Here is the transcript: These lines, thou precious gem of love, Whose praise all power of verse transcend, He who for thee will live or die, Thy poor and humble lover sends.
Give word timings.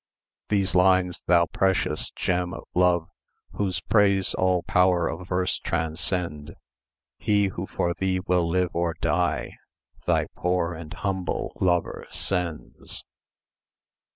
These 0.49 0.73
lines, 0.73 1.21
thou 1.27 1.45
precious 1.45 2.09
gem 2.15 2.55
of 2.55 2.63
love, 2.73 3.07
Whose 3.51 3.81
praise 3.81 4.33
all 4.33 4.63
power 4.63 5.07
of 5.07 5.27
verse 5.27 5.59
transcend, 5.59 6.55
He 7.19 7.49
who 7.49 7.67
for 7.67 7.93
thee 7.93 8.19
will 8.19 8.47
live 8.49 8.69
or 8.73 8.95
die, 8.95 9.57
Thy 10.07 10.25
poor 10.35 10.73
and 10.73 10.91
humble 10.91 11.53
lover 11.59 12.07
sends. 12.09 13.03